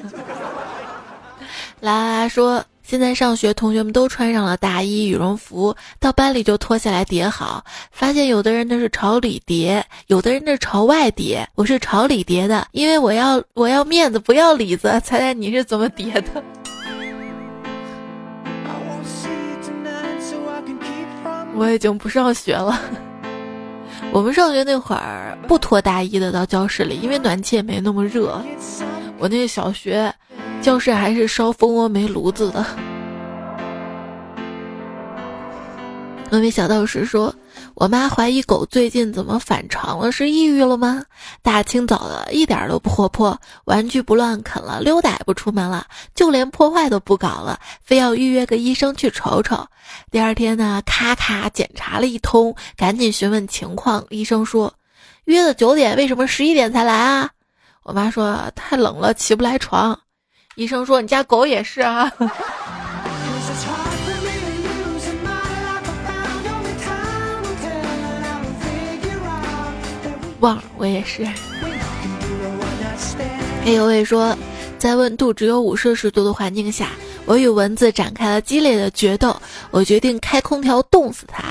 [1.86, 14.88] 啦啦说现在上学，同学们都穿上了大衣、羽绒服，到班里就脱下来叠好，发现有的人那是朝里叠，有的人那是朝外叠，我是朝里叠的，因为我要我要面子，不要里子。
[15.04, 16.44] 猜猜你是怎么叠的？
[21.56, 22.82] 我已经不上学了。
[24.12, 28.42] 我们上学那会儿不脱大衣的到教室里，因为暖气也没那么热。
[29.18, 30.14] 我那个小学
[30.66, 32.66] 教室还是烧蜂窝煤炉子的。
[36.32, 37.32] 那位小道士说。
[37.76, 41.04] 我妈怀疑狗最近怎么反常了，是抑郁了吗？
[41.42, 49.68] 大清早的，一点都不活泼，玩具不乱啃了，溜达也不出门了，就连破坏都不搞了，非要预约个医生去瞅瞅。
[50.10, 54.06] 第二天呢，咔咔检查了一通，赶紧询问情况。
[54.10, 54.74] 医生说，
[55.26, 57.30] 约的九点，为什么十一点才来啊？
[57.84, 60.00] 我妈说太冷了，起不来床。
[60.56, 62.10] 医生说你家狗也是啊。
[70.40, 71.26] 忘了，我也是。
[73.66, 74.38] 哎呦喂，说，
[74.78, 76.90] 在温度只有五摄氏度的环境下，
[77.26, 79.36] 我与蚊子展开了激烈的决斗。
[79.72, 81.44] 我决定开空调冻死它。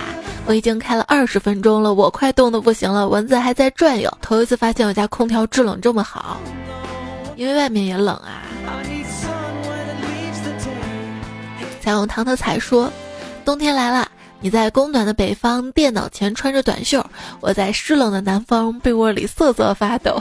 [0.47, 4.11] 我已经开了二十分钟了，我快冻得不行了，蚊子还在转悠。
[4.23, 6.39] 头一次发现我家空调制冷这么好，
[7.37, 8.43] 因为外面也冷啊。
[11.85, 12.91] 彩虹糖的彩说，
[13.45, 14.09] 冬天来了。
[14.41, 17.05] 你在供暖的北方电脑前穿着短袖，
[17.41, 20.19] 我在湿冷的南方被窝里瑟瑟发抖。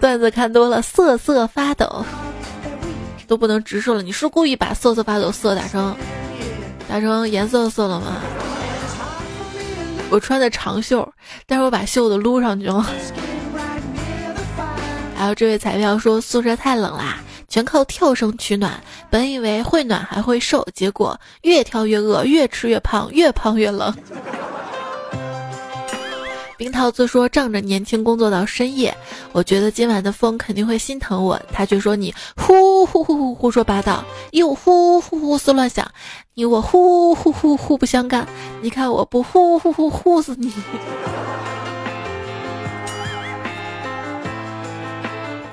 [0.00, 2.06] 段子看多了，瑟瑟发抖
[3.26, 4.02] 都不能直视了。
[4.02, 5.96] 你是故意把瑟瑟发抖色打成
[6.88, 8.18] 打成颜色色了吗？
[10.10, 11.12] 我穿的长袖，
[11.48, 12.86] 但是我把袖子撸上去了。
[15.16, 17.18] 还有这位彩票说宿舍太冷啦。
[17.50, 18.82] 全靠跳绳取暖。
[19.10, 23.94] 本以为会暖还会瘦，结果越跳越饿，越吃越胖，越胖越冷。
[26.56, 28.94] 冰桃子说：“仗着年轻工作到深夜，
[29.32, 35.90] 我觉得今晚的风肯定会心疼我。”他却说：“你呼呼呼呼胡说八道，又呼呼胡思乱想，
[36.34, 38.28] 你我呼呼呼互不相干。
[38.60, 40.52] 你看我不呼呼呼呼死你！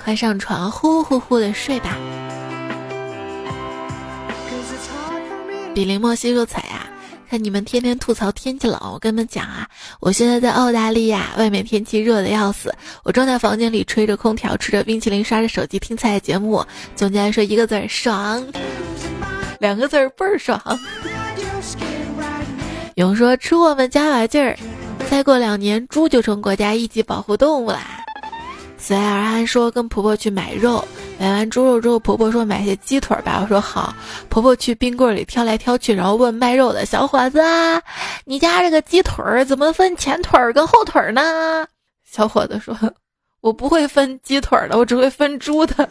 [0.07, 1.97] 快上床，呼呼呼的睡吧。”
[5.75, 6.87] 比林莫西说：“彩呀。”
[7.29, 9.67] 看你们天天吐槽天气冷，我跟你们讲啊，
[9.99, 16.65] 我现在在澳大利亚，外面天气热的要死，我正在房间里吹着空调，吃着冰淇淋，刷着手机听菜节目。
[16.95, 18.41] 总结来说一个字儿爽，
[19.59, 20.57] 两个字儿倍儿爽。
[22.95, 24.57] 勇说吃我们加把劲儿，
[25.11, 27.96] 再过两年猪就成国家一级保护动物啦。
[28.77, 30.83] 随尔安说跟婆婆去买肉。
[31.19, 33.39] 买完猪肉之后，婆婆说买些鸡腿吧。
[33.41, 33.93] 我说好。
[34.29, 37.41] 婆婆去冰柜里挑来挑去，然后问卖肉的小伙子
[38.23, 41.65] ：“你家这个鸡腿儿怎么分前腿儿跟后腿儿呢？”
[42.05, 42.77] 小伙子说
[43.41, 45.89] ：“我不会分鸡腿儿的，我只会分猪的。”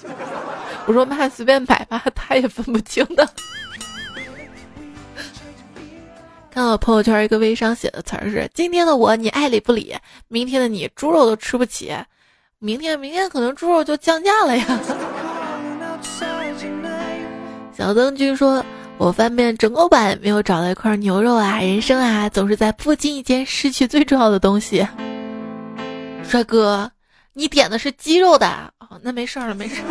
[0.86, 3.28] 我说：“妈，随便买吧。”他也分不清的。
[6.52, 9.94] 看我朋友圈一个微商写的词儿是：“今天的我你爱理不理，
[10.28, 11.92] 明天的你猪肉都吃不起。”
[12.58, 14.64] 明天，明天可能猪肉就降价了呀。
[17.76, 18.64] 小灯君说
[18.96, 21.60] ：“我翻遍整个版，没有找到一块牛肉啊！
[21.60, 24.88] 人生啊，总是在不经意间失去最重要的东西。”
[26.26, 26.90] 帅哥，
[27.34, 29.86] 你点的是鸡肉的哦，那没事儿了，没事儿。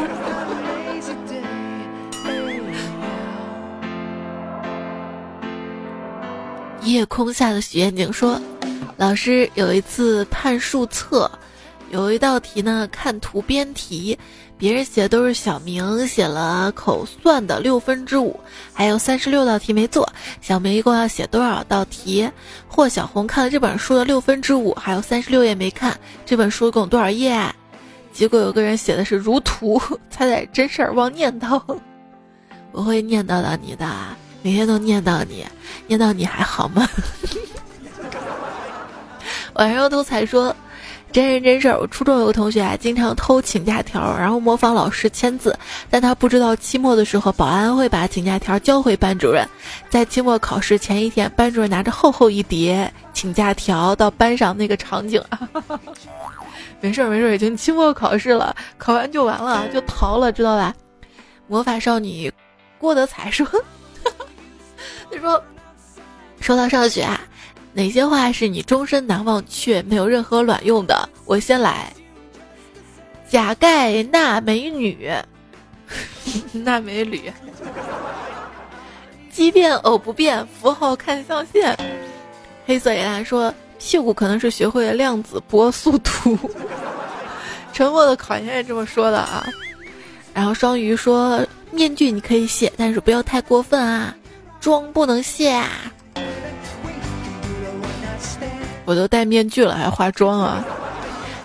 [6.81, 8.41] 夜空下的许愿井说
[8.97, 11.29] ：“老师有一次判数册。”
[11.95, 14.19] 有一道题呢，看图编题，
[14.57, 18.37] 别人写的都是小明写了口算的六分之五，
[18.73, 20.11] 还有三十六道题没做。
[20.41, 22.29] 小明一共要写多少道题？
[22.67, 25.97] 霍小红看了这本书的六分之五，还有三十六页没看。
[26.25, 27.41] 这本书一共多少页？
[28.11, 29.81] 结果有个人写的是如图，
[30.11, 31.61] 猜猜真事儿忘念叨。
[32.73, 33.89] 我会念叨到你的，
[34.41, 35.45] 每天都念叨你，
[35.87, 36.85] 念叨你还好吗？
[39.55, 40.53] 晚上都才说。
[41.15, 45.57] 真人真事儿，我初中有个同学啊，经常偷请假条，然后模仿老师签字，
[45.89, 49.47] 但他不知道期末的时候，保安会把请假条交回班主任。
[49.89, 55.39] 在期末考试前一天，班主任拿着厚厚一叠请假条到班上，那个场景啊，
[56.81, 60.75] 没事儿没事儿，已经期末考试了，考完就完了，就逃了，知道吧？
[61.47, 62.29] 魔法少女
[62.77, 63.47] 郭德彩说，
[65.09, 65.41] 他说，
[66.41, 67.21] 说到上学啊。
[67.75, 71.09] 哪些话是你终身难忘却没有任何卵用的？
[71.25, 71.91] 我先来。
[73.27, 75.11] 贾盖那美女，
[76.53, 77.33] 那美女，
[79.29, 81.77] 奇变偶不变，符号看象限。
[82.65, 86.37] 黑色野狼说屁股可能是学会了量子波速图。
[87.73, 89.45] 沉默的考验也这么说的啊。
[90.33, 94.15] 然后双鱼说面具你可以卸，但是不要太过分啊，
[94.61, 95.69] 妆不能卸啊。
[98.85, 100.63] 我都戴面具了，还化妆啊！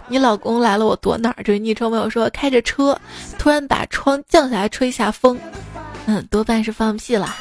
[0.09, 1.43] 你老公来了，我躲哪儿？
[1.43, 2.99] 这位昵称朋友说，开着车，
[3.39, 5.39] 突然把窗降下来吹一下风，
[6.07, 7.35] 嗯，多半是放屁了。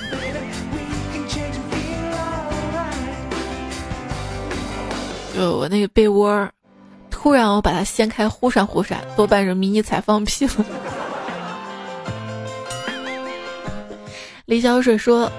[5.36, 6.50] 就我那个被窝，
[7.10, 10.66] 突然我把它掀开，忽闪忽闪，多半是迷你彩放屁了。
[14.46, 15.30] 李小水说。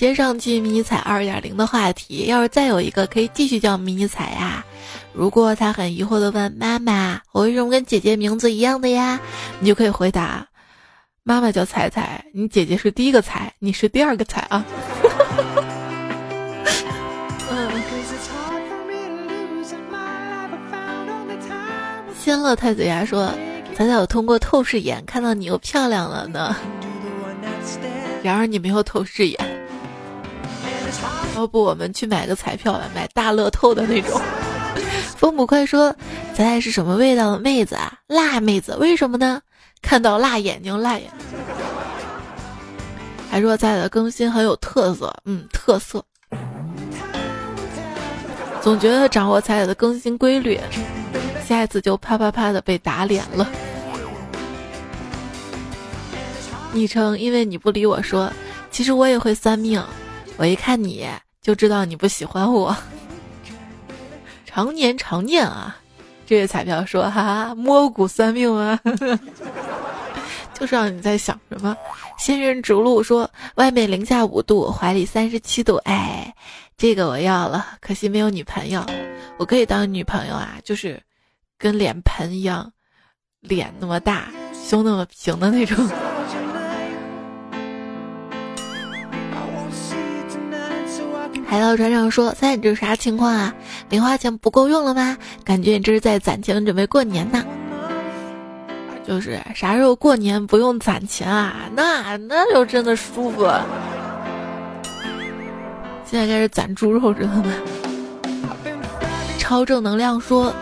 [0.00, 4.64] 接上期迷你彩二点零的话题，要是再有一个可以继续叫迷你彩呀。
[5.12, 9.20] 如果他很疑惑的问妈妈：“我为什么跟姐姐名字一样的呀？”
[9.60, 10.48] 你就可以回答
[11.22, 14.64] ：“妈妈叫彩彩，你姐姐是第一个彩，你是第二个彩啊。
[22.18, 23.30] ”仙乐太子牙说
[23.76, 26.56] ：“彩彩，我通过透视眼看到你又漂亮了呢。
[28.22, 29.38] 然而你没有透视眼。”
[31.40, 34.20] 要不我们去买个彩票吧，买大乐透的那种。
[35.16, 35.94] 风捕快说
[36.36, 37.98] ：“咱俩是什么味道的妹子啊？
[38.06, 39.40] 辣妹子，为什么呢？
[39.80, 41.26] 看到辣眼睛，辣眼睛。”
[43.30, 46.04] 还说咱俩的更新很有特色，嗯，特色。
[48.60, 50.60] 总觉得掌握彩彩的更新规律，
[51.48, 53.48] 下一次就啪啪啪的被打脸了。
[56.74, 58.30] 昵称因为你不理我说，
[58.70, 59.82] 其实我也会算命。
[60.36, 61.06] 我一看你
[61.42, 62.76] 就知道你不喜欢我，
[64.44, 65.76] 常年常念啊！
[66.26, 68.78] 这位彩票说：“哈哈，摸骨算命啊，
[70.54, 71.76] 就知道你在想什么。
[72.18, 76.32] 仙人指路说，外面零下五度，怀里三十七度，哎，
[76.76, 78.84] 这个我要了，可惜没有女朋友。
[79.38, 81.02] 我可以当女朋友啊，就是
[81.58, 82.70] 跟脸盆一样，
[83.40, 84.28] 脸那么大，
[84.68, 85.88] 胸那么平的那种。
[91.50, 93.52] 海盗船长说：“三，你这是啥情况啊？
[93.88, 95.18] 零花钱不够用了吗？
[95.42, 97.44] 感觉你这是在攒钱准备过年呢。
[99.04, 101.56] 就是啥时候过年不用攒钱啊？
[101.74, 103.50] 那那就真的舒服。
[106.04, 107.52] 现在开始攒猪肉，知道吗？”
[109.36, 110.54] 超正能量说：“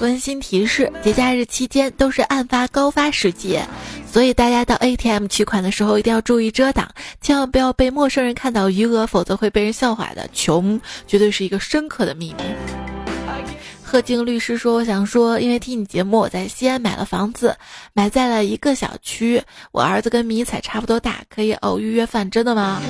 [0.00, 3.64] 温馨提示，节假日期间都是案发高发时节。”
[4.10, 6.88] 所以大家到 ATM 取款的时候一定要注意遮挡，
[7.20, 10.28] 千万不要被陌生人看到余额，否则会被人笑话的。
[10.32, 12.42] 穷绝对是一个深刻的秘密。
[13.82, 17.56] 贺静律师说：“我想说，因为听你节目，我在西安买了房子，
[17.92, 19.42] 买在了一个小区。
[19.72, 22.80] 我儿子跟迷彩差不多大，可以偶遇约饭，真的吗？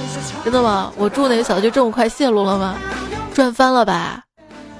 [0.44, 0.92] 真的吗？
[0.98, 2.76] 我住那个小区这么快泄露了吗？
[3.34, 4.22] 赚翻了吧？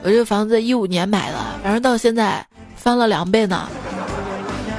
[0.03, 2.47] 我这房子一五年买的，反正到现在
[2.77, 3.69] 翻了两倍呢。”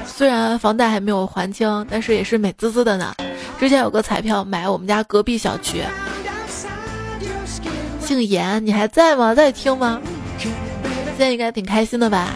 [0.05, 3.15] 虽然房贷还没有还清，但是也是美滋滋的呢。
[3.59, 5.83] 之前有个彩票买我们家隔壁小区，
[7.99, 9.33] 姓严，你还在吗？
[9.33, 9.99] 在听吗？
[11.17, 12.29] 现在应该挺开心的吧？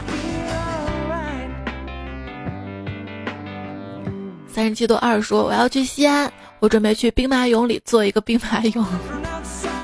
[4.51, 8.83] 三十七度二说我要去西安，我准备去兵马俑里做一个兵马俑。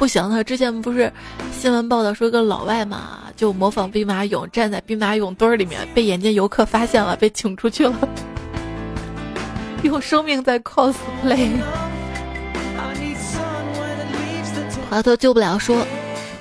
[0.01, 1.13] 不行了，之前不是
[1.51, 3.19] 新闻报道说个老外嘛？
[3.37, 8.09] 就模仿兵马俑，站在兵马俑堆儿里面，被眼尖游客发现了，被请出去了，
[9.85, 11.51] 用生命在 cosplay。
[14.89, 15.85] 华佗救不了说，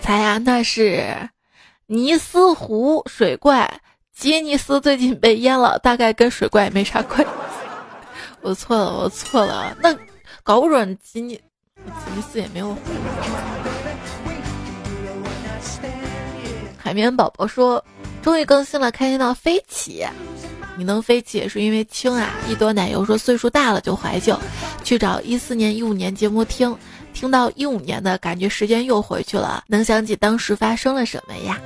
[0.00, 1.14] 猜呀，那是
[1.86, 3.70] 尼斯湖水怪，
[4.16, 7.26] 吉尼斯最近被淹了，大概跟水怪没啥关系。
[8.40, 9.94] 我错了，我错了，那
[10.42, 11.38] 搞不准吉尼
[11.86, 12.76] 吉尼斯也没有。
[16.76, 17.84] 海绵宝宝说
[18.22, 20.04] ：“终于更新了，开心到飞起！
[20.76, 24.38] 你能飞起也是因为轻啊！”一朵奶油说：“岁数大了就怀旧，
[24.82, 26.74] 去找一四年、一五年节目听，
[27.12, 31.58] 听到一五年的感觉，时间又回去了，能想起当时发生了什么呀？”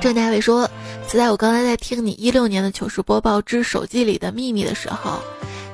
[0.00, 0.70] 郑大伟说
[1.10, 5.20] ：“就在我刚才在听你一六年的糗事播报之手机里的秘密的时候，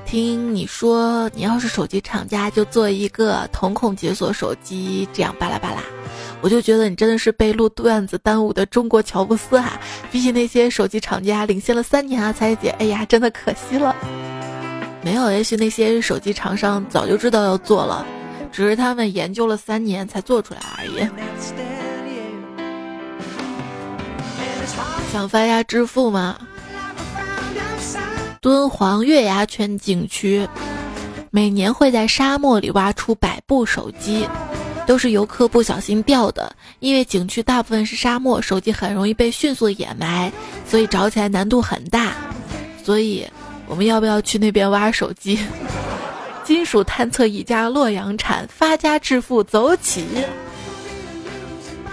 [0.06, 5.82] 听你说你要是手机厂家，就做一个瞳孔解锁手机，这样巴拉巴拉。”
[6.42, 9.80] 我就觉得你真的是被录段子耽误的中国乔布斯哈，
[10.12, 13.96] 比起那些手机厂家领先了三年啊，彩姐，哎呀，真的可惜了。
[15.02, 18.06] 没有，也许那些手机厂商早就知道要做了，
[18.52, 21.08] 只是他们研究了三年才做出来而已。
[25.10, 26.38] 想发家致富吗？
[28.40, 30.48] 敦煌月牙泉景区
[31.30, 34.28] 每年会在沙漠里挖出百部手机。
[34.86, 40.30] 都是游客不小心掉的，因为景区大部分是沙漠，手机很容易被迅速掩埋，
[40.64, 42.12] 所以找起来难度很大。
[42.84, 43.26] 所以，
[43.66, 45.40] 我们要不要去那边挖手机？
[46.44, 50.04] 金属探测一家洛阳产，发家致富走起。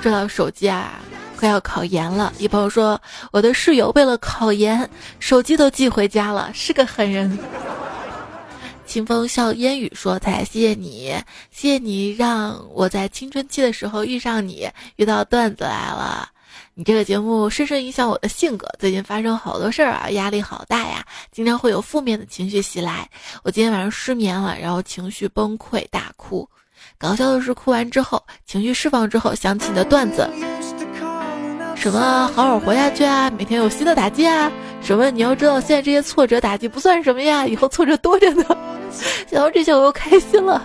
[0.04, 1.02] 说到手机啊，
[1.44, 2.98] 快要考研了，一朋友说
[3.34, 4.90] 我的室友为了考研，
[5.20, 7.38] 手机都寄回家了，是个狠人。
[8.86, 11.14] 清风笑烟雨说：“才谢谢你，
[11.52, 16.30] 谢谢你让我在青春期的时候遇上你，遇到段子来了。
[16.76, 18.66] 你这个节目深深影响我的性格。
[18.80, 23.06] 最近发生好多事儿啊，压力好大呀，经常会有负面的情绪袭来。
[23.44, 26.48] 我今天晚上失眠了，然后情绪崩溃大哭。
[26.98, 30.26] 搞笑的是，哭完之后，情绪释放之后，想起你的段子，
[31.84, 34.50] 什么好好活下去啊，每天有新的打击啊，
[34.82, 38.46] 什么你要知道，现在这些挫折打击不算什么呀，以后挫折多着呢。
[39.30, 40.64] ”想到这些，我又开心了。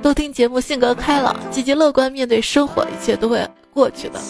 [0.00, 3.44] 多听节目，性格开朗，积极乐观，面对生活，一切都会
[3.74, 4.20] 过去的。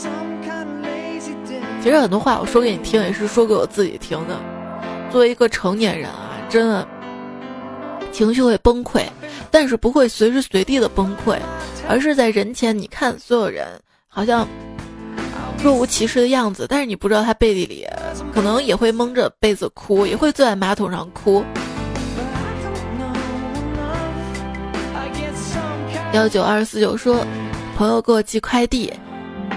[1.82, 4.34] 其实很多话我说给你听，也是说给我自己听的。
[5.10, 6.88] 作为一个成年人啊，真的
[8.10, 9.02] 情绪会崩溃，
[9.50, 11.36] 但是不会随时随地的崩溃，
[11.86, 13.66] 而是在人前，你看所有人
[14.08, 14.48] 好像
[15.62, 17.86] 若无其事的样子，但是你不知道他背地里
[18.34, 21.44] 可能也会蒙着被子哭，也会坐在马桶上哭。
[26.12, 27.24] 幺九二四九说，
[27.76, 28.92] 朋友给我寄快递，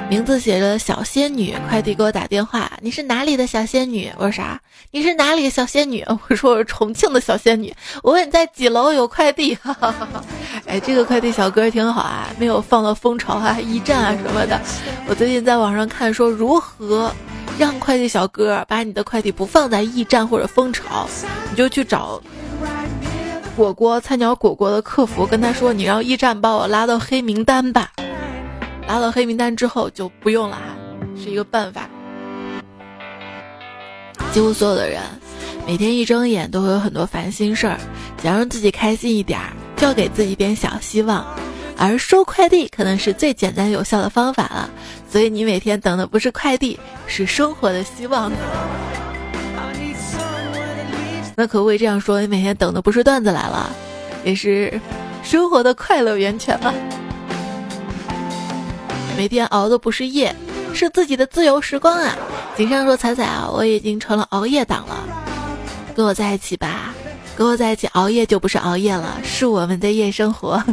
[0.08, 1.56] 名字写着小仙女。
[1.68, 4.12] 快递给我打电话，你是哪里的小仙女？
[4.18, 4.62] 我说啥？
[4.96, 6.02] 你是哪里的小仙女？
[6.30, 7.76] 我说我是重庆的小仙女。
[8.02, 9.54] 我问你在几楼有快递？
[9.56, 10.24] 哈哈哈
[10.66, 14.58] 哎，这个快递小哥挺好啊，没有放到蜂巢啊、驿站啊什么的。
[15.10, 17.14] 我最近在网上看说如何
[17.60, 21.06] 让快递小哥把你的快递不放在驿站或者蜂巢，
[21.50, 22.22] 你就去找
[23.58, 27.92] 果果菜鸟果果的客服，跟他说你让驿站把我拉到黑名单吧。
[28.88, 30.72] 拉到黑名单之后就不用了啊，
[31.22, 31.90] 是一个办法。
[34.36, 35.02] 几乎所有的人，
[35.66, 37.80] 每天一睁眼都会有很多烦心事儿，
[38.22, 41.26] 想让自己开心一点儿，就要给自己点小希望。
[41.78, 44.70] 而收快递可能是最简单有效的方法了，
[45.10, 46.78] 所以你每天等的不是快递，
[47.08, 48.30] 是生活的希望。
[51.38, 52.20] 那可不可以这样说？
[52.20, 53.74] 你每天等的不是段子来了，
[54.26, 54.82] 也是
[55.24, 56.74] 生活的快乐源泉了。
[59.16, 60.36] 每天熬的不是夜，
[60.76, 62.16] 是自己的自由时光啊！
[62.58, 65.04] 锦上说：“彩彩啊，我已经成了熬夜党了，
[65.96, 66.94] 跟我在一起吧，
[67.36, 70.62] 跟我在一起熬夜就不是熬夜了，是我们的夜生活。”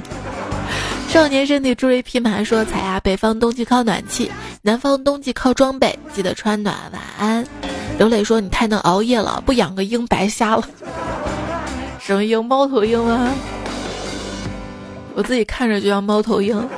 [1.08, 4.30] 少年身体助力匹马说：“彩啊，北方冬季靠暖气，
[4.62, 6.74] 南方冬季靠装备，记得穿暖。
[6.92, 7.46] 晚安。”
[7.98, 10.64] 刘磊说：“你太能熬夜了，不养个鹰白瞎了。”
[12.00, 12.44] 什么鹰？
[12.44, 13.30] 猫头鹰吗？
[15.14, 16.68] 我自己看着就像猫头鹰。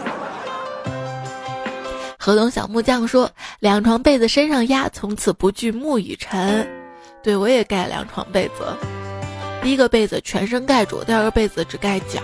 [2.25, 6.67] 河东小木匠说：“两床被子身上压，从此不惧暮雨晨。”
[7.23, 8.65] 对我也盖两床被子，
[9.63, 12.23] 第一个被子全身盖住，第二个被子只盖脚。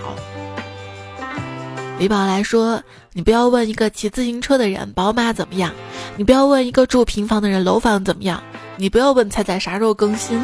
[1.99, 2.81] 李宝来说
[3.13, 5.71] ：“你不要问一个骑自行车的人宝马怎么样，
[6.17, 8.41] 你不要问一个住平房的人楼房怎么样，
[8.77, 10.41] 你不要问彩彩啥时候更新。”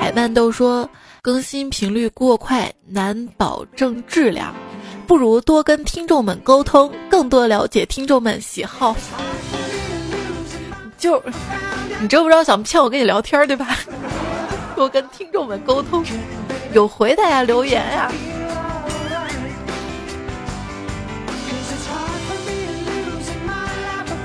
[0.00, 0.90] 海曼豆说
[1.22, 4.52] ：“更新频率过快难保证质量，
[5.06, 8.96] 不如多跟听众们沟通，更多了解听众们喜好。”
[10.98, 11.20] 就，
[12.00, 13.76] 你知不知道想骗我跟你聊天对吧？
[14.76, 16.04] 多跟听众们沟通，
[16.72, 18.10] 有回大家留言呀。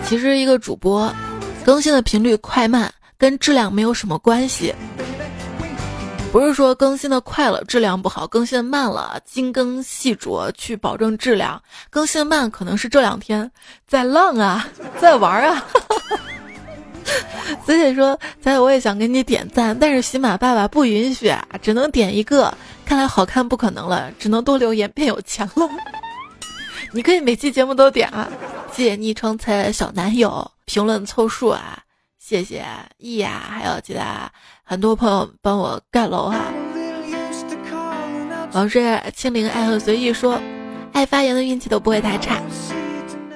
[0.07, 1.13] 其实一个主播
[1.65, 4.73] 更新的频率快慢跟质量没有什么关系，
[6.31, 11.61] 不是说更新的快了质量不好，更新的慢了精耕细琢去保证质量。
[11.89, 13.49] 更新的慢可能是这两天
[13.87, 14.67] 在浪啊，
[14.99, 15.65] 在玩啊。
[17.65, 22.53] 子姐说，在我也想给你点赞，但是喜马爸爸不允许啊，只能点一个。
[22.85, 25.69] 看来好看不可能了，只能多留言变有钱了。
[26.91, 28.29] 你可以每期节目都点啊。
[28.73, 31.79] 谢昵称猜小男友评论凑数啊！
[32.19, 32.63] 谢谢
[32.97, 34.31] E 呀，还有其他
[34.69, 36.41] 很多朋友帮我盖楼哈。
[38.51, 40.41] 老师清零爱和随意说，
[40.91, 42.41] 爱发言的运气都不会太差。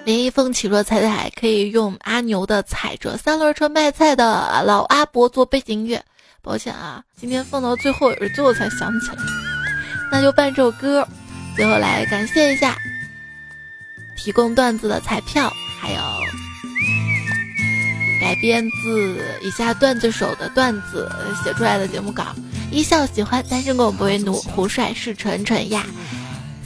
[0.04, 6.04] 连一峰起说彩彩可以用阿牛的踩着三轮车卖菜的老阿伯做背景音乐。
[6.42, 9.24] 抱歉啊，今天放到最后也是最后才想起来，
[10.12, 11.08] 那就伴这首歌。
[11.56, 12.76] 最后来感谢一下。
[14.18, 16.02] 提供段子的彩票，还有
[18.22, 21.12] 改编自以下段子手的段子
[21.44, 22.28] 写出来的节目稿。
[22.72, 25.84] 一笑喜欢单身狗不为奴，胡帅是纯纯呀。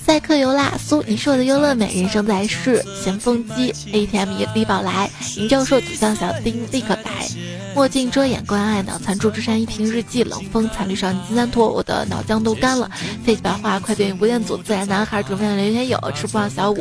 [0.06, 7.28] 赛克尤拉苏，你是我的优乐美，人生在世，咸丰鸡 ATM 李宝来，林教授举向小丁立刻改，
[7.74, 12.88] 墨镜遮眼关爱脑残朱之山一瓶日记，冷风惨绿少年金三坨，我的脑浆都干了，
[13.26, 16.78] 废弃白话快变吴彦祖，自然男孩准备的刘天友，吃不上小五，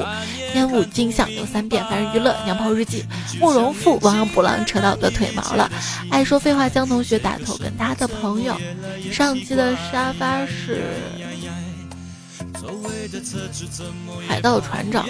[0.52, 3.06] 天舞金像有三遍，凡人娱乐娘炮日记，
[3.40, 5.72] 慕容复亡羊补牢扯到我的腿毛了，
[6.10, 8.54] 爱说废话江同学打头跟他的朋友，
[9.10, 10.82] 上期的沙发是。
[14.28, 15.06] 海盗船长。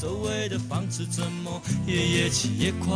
[0.00, 2.88] 周围的方式怎么也越骑越快？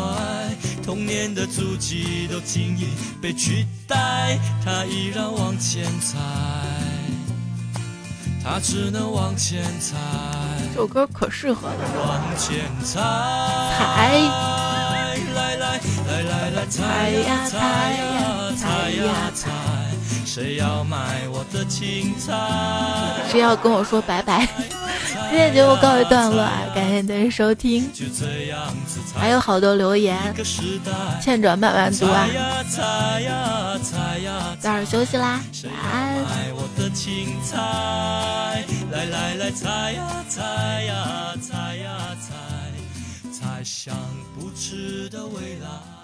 [0.82, 2.88] 童年的足迹都轻易
[3.20, 6.16] 被取代，他依然往前踩，
[8.42, 9.96] 他只能往前踩。
[10.72, 11.74] 这首歌可适合了。
[12.00, 13.00] 往前踩，
[15.34, 17.58] 来来来来来踩呀踩
[17.92, 19.85] 呀踩呀踩。
[20.36, 22.30] 谁要买我的青菜？
[23.32, 24.46] 谁要跟我说拜拜？
[25.30, 26.60] 今天节目告一段落啊！
[26.74, 27.90] 感谢您的收听，
[29.14, 30.34] 还有好多留言，
[31.22, 32.28] 欠着慢慢读啊！
[34.60, 36.16] 早点休息啦，晚安。
[38.92, 40.42] 来来来，采呀采
[40.84, 42.34] 呀采呀采，
[43.32, 43.96] 采香
[44.38, 45.95] 不吃的未来。